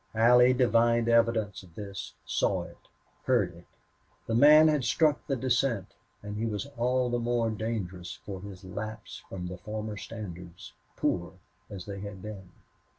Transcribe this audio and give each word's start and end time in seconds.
Allie 0.15 0.53
divined 0.53 1.07
evidence 1.07 1.61
of 1.61 1.75
this, 1.75 2.15
saw 2.25 2.63
it, 2.63 2.87
heard 3.25 3.53
it. 3.55 3.65
The 4.25 4.33
man 4.33 4.67
had 4.67 4.83
struck 4.83 5.23
the 5.27 5.35
descent, 5.35 5.93
and 6.23 6.35
he 6.37 6.47
was 6.47 6.65
all 6.75 7.11
the 7.11 7.19
more 7.19 7.51
dangerous 7.51 8.15
for 8.25 8.41
his 8.41 8.63
lapse 8.65 9.21
from 9.29 9.45
his 9.47 9.59
former 9.59 9.97
standards, 9.97 10.73
poor 10.95 11.33
as 11.69 11.85
they 11.85 11.99
had 11.99 12.23
been. 12.23 12.49